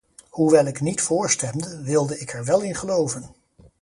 [0.29, 3.35] Hoewel ik niet voorstemde, wilde ik er wel in geloven.